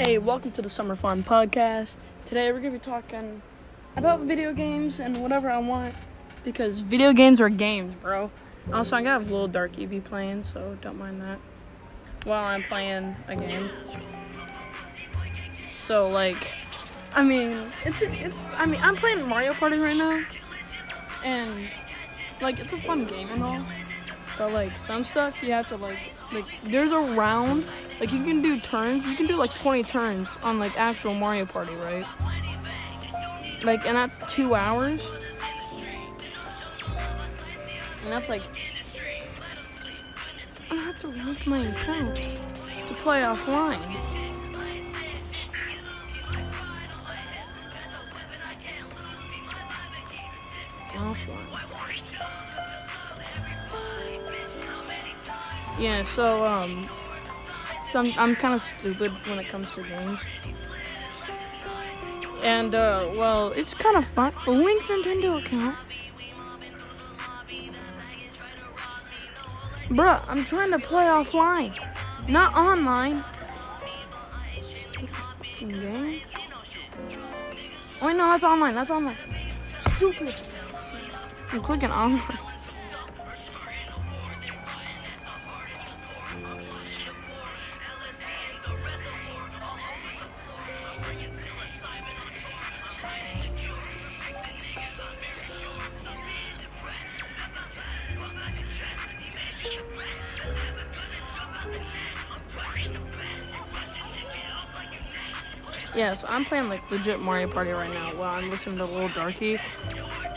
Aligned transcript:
Hey, 0.00 0.16
welcome 0.16 0.50
to 0.52 0.62
the 0.62 0.68
Summer 0.70 0.96
Fun 0.96 1.22
Podcast. 1.22 1.96
Today 2.24 2.50
we're 2.52 2.60
gonna 2.60 2.70
be 2.70 2.78
talking 2.78 3.42
about 3.96 4.20
video 4.20 4.54
games 4.54 4.98
and 4.98 5.20
whatever 5.20 5.50
I 5.50 5.58
want 5.58 5.94
because 6.42 6.80
video 6.80 7.12
games 7.12 7.38
are 7.38 7.50
games, 7.50 7.94
bro. 7.96 8.30
Also, 8.72 8.96
I 8.96 9.02
got 9.02 9.20
a 9.20 9.24
little 9.24 9.46
Darkie 9.46 9.86
playing, 10.00 10.42
so 10.42 10.78
don't 10.80 10.98
mind 10.98 11.20
that 11.20 11.38
while 12.24 12.42
I'm 12.42 12.62
playing 12.62 13.14
a 13.28 13.36
game. 13.36 13.68
So, 15.76 16.08
like, 16.08 16.50
I 17.14 17.22
mean, 17.22 17.66
it's 17.84 18.00
it's. 18.00 18.42
I 18.56 18.64
mean, 18.64 18.80
I'm 18.82 18.96
playing 18.96 19.28
Mario 19.28 19.52
Party 19.52 19.76
right 19.76 19.94
now, 19.94 20.24
and 21.22 21.52
like, 22.40 22.58
it's 22.58 22.72
a 22.72 22.78
fun 22.78 23.04
game 23.04 23.28
and 23.32 23.42
all. 23.42 23.60
But 24.38 24.54
like, 24.54 24.78
some 24.78 25.04
stuff 25.04 25.42
you 25.42 25.52
have 25.52 25.68
to 25.68 25.76
like, 25.76 25.98
like, 26.32 26.46
there's 26.64 26.90
a 26.90 27.00
round. 27.00 27.66
Like, 28.00 28.12
you 28.12 28.24
can 28.24 28.40
do 28.40 28.58
turns. 28.58 29.04
You 29.04 29.14
can 29.14 29.26
do 29.26 29.36
like 29.36 29.54
20 29.54 29.82
turns 29.82 30.26
on 30.42 30.58
like 30.58 30.78
actual 30.80 31.12
Mario 31.12 31.44
Party, 31.44 31.74
right? 31.74 32.06
Like, 33.62 33.84
and 33.84 33.94
that's 33.94 34.18
two 34.32 34.54
hours. 34.54 35.06
And 38.02 38.10
that's 38.10 38.30
like, 38.30 38.40
I 40.70 40.74
have 40.76 40.98
to 41.00 41.08
link 41.08 41.46
my 41.46 41.60
account 41.60 42.16
to 42.86 42.94
play 42.94 43.20
offline. 43.20 43.78
Offline. 50.88 51.46
Yeah, 55.78 56.02
so 56.04 56.44
um, 56.44 56.86
some 57.80 58.12
I'm 58.16 58.36
kind 58.36 58.54
of 58.54 58.60
stupid 58.60 59.10
when 59.26 59.38
it 59.38 59.48
comes 59.48 59.72
to 59.74 59.82
games. 59.82 60.20
And 62.42 62.74
uh, 62.74 63.10
well, 63.16 63.52
it's 63.52 63.74
kind 63.74 63.96
of 63.96 64.04
fun. 64.04 64.32
Link 64.46 64.82
Nintendo 64.82 65.38
account. 65.38 65.76
Bruh, 69.88 70.22
I'm 70.28 70.44
trying 70.44 70.70
to 70.70 70.78
play 70.78 71.06
offline, 71.06 71.74
not 72.28 72.54
online. 72.54 73.24
Game. 75.58 76.22
Wait, 78.00 78.16
no, 78.16 78.28
that's 78.28 78.44
online. 78.44 78.74
That's 78.74 78.90
online. 78.90 79.16
Stupid. 79.96 80.34
I'm 81.52 81.60
clicking 81.60 81.90
online. 81.90 82.38
Yes, 105.94 106.24
I'm 106.28 106.44
playing 106.44 106.68
like 106.68 106.88
legit 106.90 107.20
Mario 107.20 107.48
Party 107.48 107.70
right 107.70 107.92
now 107.92 108.10
while 108.14 108.32
I'm 108.32 108.48
listening 108.48 108.78
to 108.78 108.84
Little 108.84 109.08
Darkie, 109.08 109.58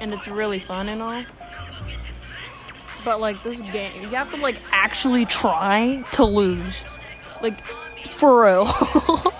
and 0.00 0.12
it's 0.12 0.28
really 0.28 0.60
fun 0.60 0.88
and 0.88 1.02
all. 1.02 1.24
But 3.04 3.20
like 3.20 3.42
this 3.42 3.60
game, 3.72 4.02
you 4.02 4.08
have 4.10 4.30
to 4.30 4.36
like 4.36 4.58
actually 4.70 5.24
try 5.24 6.04
to 6.12 6.24
lose, 6.24 6.84
like 7.42 7.58
for 8.12 8.44
real. 8.44 8.66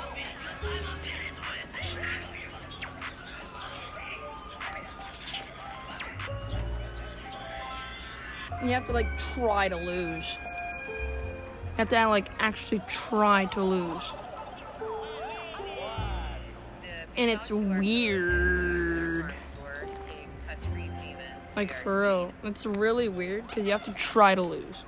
you 8.62 8.70
have 8.70 8.87
to 8.87 8.93
like 8.93 9.16
try 9.34 9.69
to 9.69 9.76
lose. 9.76 10.38
You 10.88 11.76
have 11.76 11.88
to 11.91 12.09
like 12.09 12.31
actually 12.41 12.82
try 12.88 13.44
to 13.47 13.62
lose 13.62 14.12
and 17.16 17.31
it's 17.31 17.50
weird. 17.50 19.34
Like 21.56 21.75
for 21.75 22.03
real, 22.03 22.32
it's 22.44 22.65
really 22.65 23.09
weird 23.09 23.47
because 23.47 23.65
you 23.65 23.72
have 23.72 23.82
to 23.82 23.93
try 23.93 24.34
to 24.34 24.43
lose, 24.43 24.84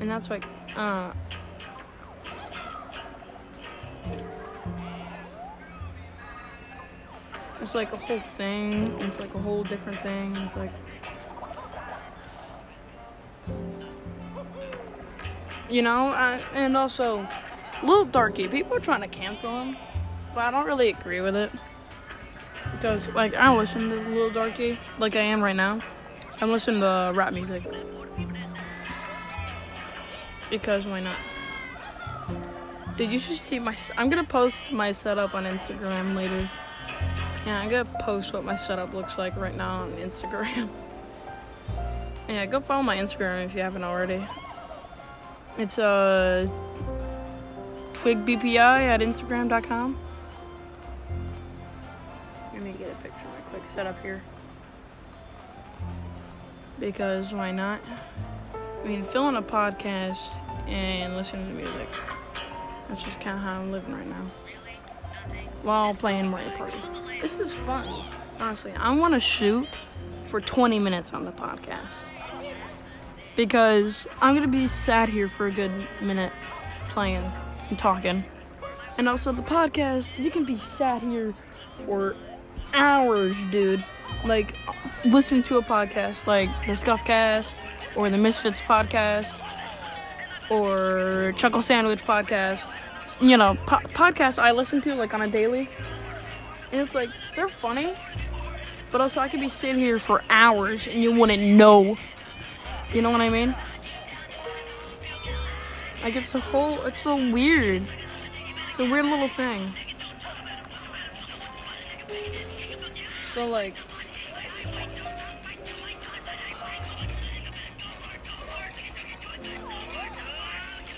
and 0.00 0.10
that's 0.10 0.30
like, 0.30 0.44
uh. 0.76 1.12
It's 7.60 7.76
like 7.76 7.92
a 7.92 7.96
whole 7.96 8.18
thing. 8.18 8.88
It's 9.02 9.20
like 9.20 9.32
a 9.36 9.38
whole 9.38 9.62
different 9.62 10.00
thing. 10.00 10.34
It's 10.36 10.56
like. 10.56 10.72
You 15.70 15.82
know, 15.82 16.08
uh, 16.08 16.40
and 16.54 16.76
also, 16.76 17.26
Little 17.84 18.04
Darkie. 18.04 18.48
People 18.48 18.76
are 18.76 18.80
trying 18.80 19.02
to 19.02 19.06
cancel 19.06 19.62
him 19.62 19.76
but 20.34 20.46
I 20.46 20.50
don't 20.50 20.66
really 20.66 20.90
agree 20.90 21.20
with 21.20 21.36
it 21.36 21.50
because 22.72 23.08
like 23.10 23.34
I 23.34 23.44
don't 23.44 23.58
listen 23.58 23.88
to 23.90 23.96
Little 23.96 24.30
Darkie 24.30 24.78
like 24.98 25.16
I 25.16 25.20
am 25.20 25.42
right 25.42 25.56
now. 25.56 25.80
I'm 26.40 26.50
listening 26.50 26.80
to 26.80 27.12
rap 27.14 27.32
music 27.32 27.62
because 30.50 30.86
why 30.86 31.00
not? 31.00 31.16
Did 32.96 33.10
you 33.10 33.18
should 33.18 33.38
see 33.38 33.58
my? 33.58 33.76
I'm 33.96 34.10
gonna 34.10 34.24
post 34.24 34.70
my 34.70 34.92
setup 34.92 35.34
on 35.34 35.44
Instagram 35.44 36.14
later. 36.14 36.48
Yeah, 37.46 37.58
I'm 37.58 37.70
gonna 37.70 37.88
post 38.00 38.32
what 38.32 38.44
my 38.44 38.54
setup 38.54 38.92
looks 38.92 39.18
like 39.18 39.34
right 39.36 39.56
now 39.56 39.82
on 39.82 39.92
Instagram. 39.92 40.68
yeah, 42.28 42.46
go 42.46 42.60
follow 42.60 42.82
my 42.82 42.96
Instagram 42.96 43.44
if 43.44 43.54
you 43.54 43.62
haven't 43.62 43.84
already. 43.84 44.22
It's 45.58 45.78
uh 45.78 46.48
twigbpi 47.94 48.56
at 48.56 49.00
instagram.com. 49.00 49.96
my 53.32 53.40
quick 53.50 53.66
setup 53.66 54.00
here. 54.02 54.22
Because 56.78 57.32
why 57.32 57.52
not? 57.52 57.80
I 58.82 58.86
mean, 58.86 59.04
filming 59.04 59.36
a 59.36 59.42
podcast 59.42 60.30
and 60.66 61.16
listening 61.16 61.46
to 61.46 61.52
music. 61.54 61.88
That's 62.88 63.02
just 63.02 63.20
kind 63.20 63.36
of 63.36 63.42
how 63.42 63.60
I'm 63.60 63.70
living 63.72 63.94
right 63.94 64.06
now. 64.06 64.26
While 65.62 65.94
playing 65.94 66.28
Mario 66.28 66.50
Party. 66.56 66.76
This 67.20 67.38
is 67.38 67.54
fun. 67.54 67.86
Honestly, 68.40 68.72
I 68.72 68.94
want 68.96 69.14
to 69.14 69.20
shoot 69.20 69.68
for 70.24 70.40
20 70.40 70.78
minutes 70.80 71.12
on 71.12 71.24
the 71.24 71.30
podcast. 71.30 72.02
Because 73.36 74.06
I'm 74.20 74.34
going 74.34 74.50
to 74.50 74.58
be 74.58 74.66
sat 74.66 75.08
here 75.08 75.28
for 75.28 75.46
a 75.46 75.52
good 75.52 75.70
minute 76.00 76.32
playing 76.88 77.22
and 77.70 77.78
talking. 77.78 78.24
And 78.98 79.08
also, 79.08 79.32
the 79.32 79.42
podcast, 79.42 80.18
you 80.18 80.30
can 80.30 80.44
be 80.44 80.56
sat 80.56 81.00
here 81.02 81.34
for 81.86 82.14
hours, 82.74 83.36
dude. 83.50 83.84
Like, 84.24 84.54
listening 85.04 85.42
to 85.44 85.58
a 85.58 85.62
podcast 85.62 86.26
like 86.26 86.48
the 86.66 86.72
Scuffcast 86.72 87.52
or 87.96 88.08
the 88.08 88.18
Misfits 88.18 88.60
podcast 88.60 89.32
or 90.50 91.32
Chuckle 91.36 91.62
Sandwich 91.62 92.02
podcast. 92.02 92.68
You 93.20 93.36
know, 93.36 93.56
po- 93.66 93.86
podcasts 93.88 94.38
I 94.40 94.52
listen 94.52 94.80
to 94.82 94.94
like 94.94 95.14
on 95.14 95.22
a 95.22 95.28
daily. 95.28 95.68
And 96.70 96.80
it's 96.80 96.94
like, 96.94 97.10
they're 97.36 97.48
funny. 97.48 97.94
But 98.90 99.00
also, 99.00 99.20
I 99.20 99.28
could 99.28 99.40
be 99.40 99.48
sitting 99.48 99.78
here 99.78 99.98
for 99.98 100.22
hours 100.30 100.86
and 100.86 101.02
you 101.02 101.12
wouldn't 101.12 101.42
know. 101.42 101.96
You 102.92 103.02
know 103.02 103.10
what 103.10 103.20
I 103.20 103.28
mean? 103.28 103.54
Like, 106.02 106.16
it's 106.16 106.34
a 106.34 106.40
whole, 106.40 106.82
it's 106.82 106.98
so 106.98 107.14
weird. 107.30 107.82
It's 108.70 108.78
a 108.80 108.90
weird 108.90 109.04
little 109.04 109.28
thing. 109.28 109.72
So 113.34 113.46
like 113.46 113.74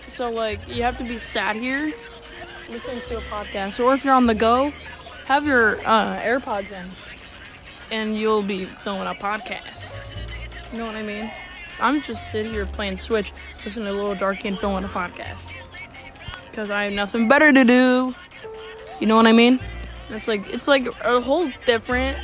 So 0.06 0.30
like 0.30 0.68
you 0.68 0.82
have 0.84 0.96
to 0.98 1.04
be 1.04 1.18
sat 1.18 1.56
here 1.56 1.92
listening 2.68 3.00
to 3.08 3.18
a 3.18 3.20
podcast 3.22 3.84
or 3.84 3.94
if 3.94 4.04
you're 4.04 4.14
on 4.14 4.26
the 4.26 4.34
go, 4.34 4.72
have 5.26 5.46
your 5.46 5.80
uh, 5.80 6.20
AirPods 6.20 6.70
in 6.70 6.90
and 7.90 8.16
you'll 8.16 8.42
be 8.42 8.64
filming 8.64 9.06
a 9.06 9.14
podcast. 9.14 9.98
You 10.72 10.78
know 10.78 10.86
what 10.86 10.96
I 10.96 11.02
mean? 11.02 11.30
I'm 11.80 12.00
just 12.02 12.30
sitting 12.30 12.52
here 12.52 12.66
playing 12.66 12.96
Switch, 12.96 13.32
listening 13.64 13.86
to 13.86 13.92
Little 13.92 14.14
Darkie 14.14 14.48
and 14.48 14.58
filming 14.58 14.84
a 14.84 14.88
podcast. 14.88 15.42
Because 16.50 16.70
I 16.70 16.84
have 16.84 16.92
nothing 16.92 17.28
better 17.28 17.52
to 17.52 17.64
do. 17.64 18.14
You 19.00 19.06
know 19.06 19.16
what 19.16 19.26
I 19.26 19.32
mean? 19.32 19.58
It's 20.14 20.28
like 20.28 20.48
it's 20.48 20.68
like 20.68 20.86
a 21.02 21.20
whole 21.20 21.48
different 21.66 22.16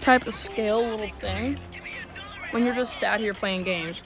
type 0.00 0.26
of 0.26 0.34
scale 0.34 0.82
little 0.82 1.08
thing 1.08 1.58
when 2.50 2.64
you're 2.64 2.74
just 2.74 2.96
sat 2.96 3.20
here 3.20 3.34
playing 3.34 3.62
games. 3.62 4.02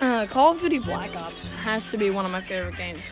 Uh, 0.00 0.26
Call 0.26 0.52
of 0.52 0.60
Duty 0.60 0.80
Black 0.80 1.14
Ops 1.14 1.46
has 1.48 1.90
to 1.92 1.96
be 1.96 2.10
one 2.10 2.24
of 2.24 2.32
my 2.32 2.40
favorite 2.40 2.76
games 2.76 3.04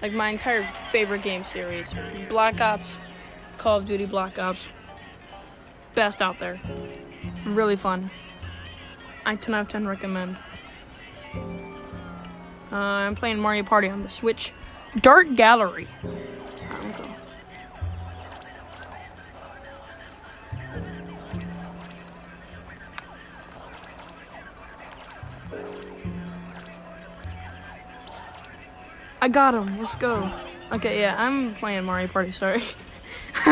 Like 0.00 0.14
my 0.14 0.30
entire 0.30 0.66
favorite 0.90 1.22
game 1.22 1.44
series. 1.44 1.94
Black 2.30 2.60
Ops, 2.62 2.96
Call 3.58 3.78
of 3.78 3.84
Duty 3.84 4.06
Black 4.06 4.38
Ops. 4.38 4.68
Best 5.94 6.22
out 6.22 6.38
there. 6.38 6.58
Really 7.44 7.76
fun. 7.76 8.10
I 9.26 9.36
10 9.36 9.54
out 9.54 9.62
of 9.62 9.68
10 9.68 9.86
recommend. 9.86 10.38
Uh, 12.72 12.76
I'm 12.76 13.16
playing 13.16 13.38
Mario 13.38 13.64
Party 13.64 13.88
on 13.88 14.02
the 14.02 14.08
Switch. 14.08 14.52
Dark 15.00 15.34
Gallery. 15.34 15.88
I 29.22 29.28
got 29.28 29.54
him. 29.54 29.78
Let's 29.78 29.96
go. 29.96 30.30
Okay, 30.72 31.00
yeah, 31.00 31.14
I'm 31.18 31.54
playing 31.56 31.84
Mario 31.84 32.08
Party. 32.08 32.32
Sorry. 32.32 32.62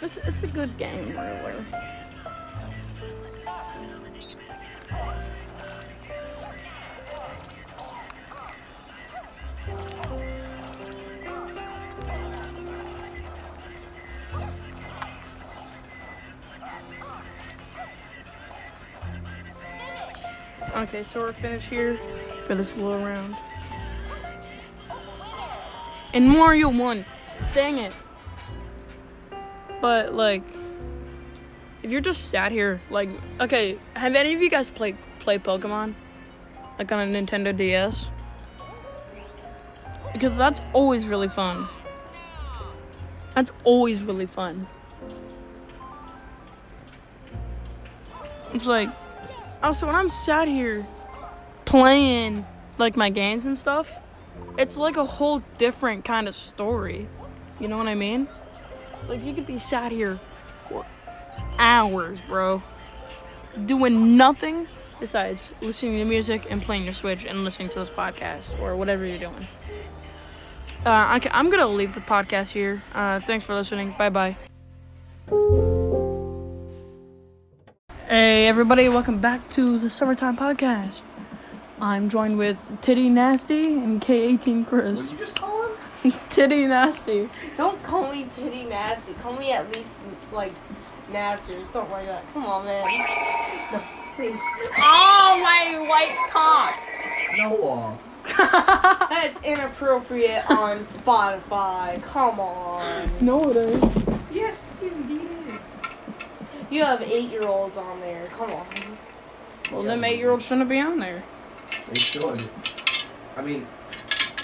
it's, 0.00 0.16
it's 0.16 0.42
a 0.42 0.46
good 0.46 0.76
game, 0.78 1.08
really. 1.08 1.64
Okay, 20.76 21.04
so 21.04 21.20
we're 21.20 21.32
finished 21.32 21.68
here 21.68 21.98
for 22.42 22.54
this 22.54 22.76
little 22.76 22.98
round. 22.98 23.34
And 26.16 26.30
Mario 26.30 26.70
won. 26.70 27.04
Dang 27.52 27.76
it. 27.76 27.94
But 29.82 30.14
like 30.14 30.42
if 31.82 31.90
you're 31.90 32.00
just 32.00 32.30
sat 32.30 32.50
here 32.50 32.80
like 32.88 33.10
okay, 33.38 33.78
have 33.92 34.14
any 34.14 34.32
of 34.32 34.40
you 34.40 34.48
guys 34.48 34.70
played 34.70 34.96
play 35.18 35.38
Pokemon? 35.38 35.94
Like 36.78 36.90
on 36.90 37.00
a 37.00 37.20
Nintendo 37.20 37.54
DS? 37.54 38.10
Because 40.14 40.38
that's 40.38 40.62
always 40.72 41.06
really 41.06 41.28
fun. 41.28 41.68
That's 43.34 43.52
always 43.64 44.02
really 44.02 44.24
fun. 44.24 44.66
It's 48.54 48.66
like 48.66 48.88
also 49.62 49.84
when 49.84 49.94
I'm 49.94 50.08
sat 50.08 50.48
here 50.48 50.86
playing 51.66 52.46
like 52.78 52.96
my 52.96 53.10
games 53.10 53.44
and 53.44 53.58
stuff, 53.58 53.98
it's 54.58 54.78
like 54.78 54.96
a 54.96 55.04
whole 55.04 55.42
different 55.58 56.04
kind 56.04 56.28
of 56.28 56.34
story. 56.34 57.08
You 57.60 57.68
know 57.68 57.78
what 57.78 57.88
I 57.88 57.94
mean? 57.94 58.28
Like 59.08 59.24
you 59.24 59.34
could 59.34 59.46
be 59.46 59.58
sat 59.58 59.92
here 59.92 60.18
for 60.68 60.84
hours, 61.58 62.20
bro, 62.22 62.62
doing 63.66 64.16
nothing 64.16 64.66
besides 64.98 65.52
listening 65.60 65.98
to 65.98 66.04
music 66.04 66.46
and 66.50 66.62
playing 66.62 66.84
your 66.84 66.92
Switch 66.92 67.24
and 67.24 67.44
listening 67.44 67.68
to 67.70 67.78
this 67.78 67.90
podcast 67.90 68.58
or 68.60 68.76
whatever 68.76 69.04
you're 69.04 69.18
doing. 69.18 69.46
Uh, 70.84 71.14
okay, 71.16 71.30
I'm 71.32 71.50
gonna 71.50 71.66
leave 71.66 71.94
the 71.94 72.00
podcast 72.00 72.50
here. 72.50 72.82
Uh, 72.94 73.20
thanks 73.20 73.44
for 73.44 73.54
listening. 73.54 73.94
Bye 73.98 74.10
bye. 74.10 74.36
Hey 78.08 78.46
everybody, 78.46 78.88
welcome 78.88 79.18
back 79.18 79.48
to 79.50 79.78
the 79.78 79.90
Summertime 79.90 80.36
Podcast. 80.36 81.02
I'm 81.80 82.08
joined 82.08 82.38
with 82.38 82.66
Titty 82.80 83.10
Nasty 83.10 83.74
and 83.74 84.00
K18 84.00 84.66
Chris. 84.66 84.96
What'd 84.98 85.12
you 85.12 85.18
just 85.18 85.38
call 85.38 85.68
him? 86.02 86.12
Titty 86.30 86.66
Nasty. 86.66 87.28
Don't 87.56 87.82
call 87.82 88.10
me 88.10 88.26
titty 88.34 88.64
nasty. 88.64 89.12
Call 89.14 89.34
me 89.34 89.52
at 89.52 89.74
least 89.76 90.04
like 90.32 90.54
nasty 91.12 91.54
or 91.54 91.64
something 91.64 91.92
like 91.92 92.06
that. 92.06 92.24
Come 92.32 92.46
on, 92.46 92.64
man. 92.64 92.84
No, 93.72 93.82
please. 94.16 94.40
Oh, 94.78 95.40
my 95.42 95.86
white 95.86 96.16
cock. 96.30 96.80
Noah. 97.36 97.98
That's 99.10 99.42
inappropriate 99.42 100.50
on 100.50 100.84
Spotify. 100.84 102.02
Come 102.04 102.40
on. 102.40 103.10
no, 103.20 103.50
it 103.50 103.56
is. 103.56 103.84
Yes, 104.32 104.64
indeed 104.80 105.28
is. 105.48 106.26
You 106.70 106.84
have 106.84 107.02
eight-year-olds 107.02 107.76
on 107.76 108.00
there. 108.00 108.28
Come 108.36 108.50
on. 108.52 108.66
Well, 109.70 109.82
them 109.82 110.04
eight-year-olds 110.04 110.44
shouldn't 110.44 110.68
be 110.68 110.80
on 110.80 110.98
there. 110.98 111.22
They 111.88 112.00
should. 112.00 112.48
I 113.36 113.42
mean, 113.42 113.66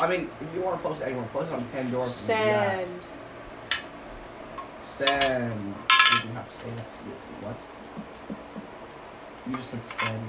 I 0.00 0.08
mean, 0.08 0.30
if 0.40 0.54
you 0.54 0.62
want 0.62 0.80
to 0.80 0.88
post 0.88 1.00
it 1.02 1.06
anywhere, 1.06 1.28
post 1.32 1.48
it 1.48 1.54
on 1.54 1.64
Pandora. 1.68 2.06
Send. 2.06 2.90
Yeah. 2.90 3.78
Send. 4.84 5.74
You 6.12 6.20
didn't 6.20 6.36
have 6.36 6.50
to 6.50 6.56
say 6.56 6.70
that. 6.76 6.92
What? 7.42 7.58
You 9.48 9.56
just 9.56 9.70
said 9.70 9.84
send. 9.86 10.22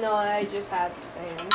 No, 0.00 0.14
I 0.14 0.44
just 0.44 0.68
had 0.70 0.92
sand. 1.04 1.52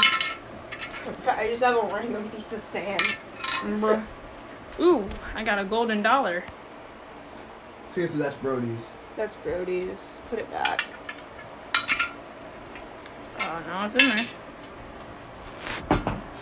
I 1.27 1.47
just 1.47 1.63
have 1.63 1.75
a 1.77 1.95
random 1.95 2.29
piece 2.29 2.53
of 2.53 2.59
sand. 2.59 3.17
Bruh. 3.61 4.03
Ooh, 4.79 5.07
I 5.35 5.43
got 5.43 5.59
a 5.59 5.65
golden 5.65 6.01
dollar. 6.01 6.43
Seriously, 7.93 8.19
that's 8.19 8.35
Brody's. 8.35 8.81
That's 9.15 9.35
Brody's. 9.37 10.19
Put 10.29 10.39
it 10.39 10.51
back. 10.51 10.83
Oh, 13.57 13.63
no, 13.67 13.85
it's 13.85 13.95
in 13.95 14.09
there. 14.09 14.27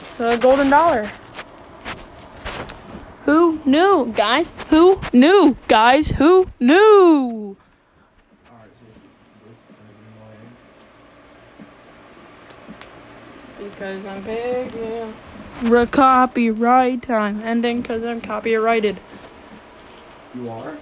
It's 0.02 0.20
a 0.20 0.38
golden 0.38 0.70
dollar. 0.70 1.10
Who 3.24 3.62
knew, 3.64 4.12
guys? 4.14 4.52
Who 4.70 5.00
knew, 5.14 5.56
guys? 5.70 6.10
Who 6.10 6.50
knew? 6.60 7.56
Because 13.60 14.06
I'm 14.06 14.22
big, 14.24 14.74
yeah. 14.74 15.12
Re- 15.62 15.86
copyright 15.86 17.02
time 17.02 17.42
ending 17.44 17.82
because 17.82 18.04
I'm 18.04 18.20
copyrighted. 18.20 19.00
You 20.34 20.50
are? 20.50 20.78